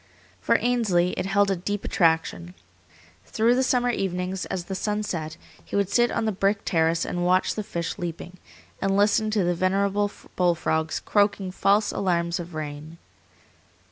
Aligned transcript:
For 0.41 0.57
Ainsley 0.59 1.11
it 1.11 1.27
held 1.27 1.51
a 1.51 1.55
deep 1.55 1.85
attraction. 1.85 2.55
Through 3.27 3.53
the 3.53 3.61
summer 3.61 3.91
evenings, 3.91 4.47
as 4.47 4.63
the 4.65 4.73
sun 4.73 5.03
set, 5.03 5.37
he 5.63 5.75
would 5.75 5.91
sit 5.91 6.09
on 6.09 6.25
the 6.25 6.31
brick 6.31 6.65
terrace 6.65 7.05
and 7.05 7.23
watch 7.23 7.53
the 7.53 7.61
fish 7.61 7.99
leaping, 7.99 8.37
and 8.81 8.97
listen 8.97 9.29
to 9.29 9.43
the 9.43 9.53
venerable 9.53 10.09
bull 10.35 10.55
frogs 10.55 10.99
croaking 11.01 11.51
false 11.51 11.91
alarms 11.91 12.39
of 12.39 12.55
rain. 12.55 12.97